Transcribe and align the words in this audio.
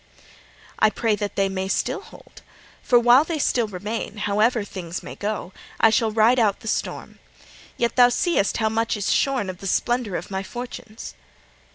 'I 0.79 0.89
pray 0.89 1.15
that 1.17 1.35
they 1.35 1.47
still 1.67 1.99
may 1.99 2.05
hold. 2.05 2.41
For 2.81 2.97
while 2.99 3.23
they 3.23 3.37
still 3.37 3.67
remain, 3.67 4.17
however 4.17 4.63
things 4.63 5.03
may 5.03 5.13
go, 5.13 5.53
I 5.79 5.91
shall 5.91 6.09
ride 6.09 6.39
out 6.39 6.61
the 6.61 6.67
storm. 6.67 7.19
Yet 7.77 7.97
thou 7.97 8.09
seest 8.09 8.57
how 8.57 8.69
much 8.69 8.97
is 8.97 9.13
shorn 9.13 9.47
of 9.47 9.59
the 9.59 9.67
splendour 9.67 10.15
of 10.15 10.31
my 10.31 10.41
fortunes.' 10.41 11.13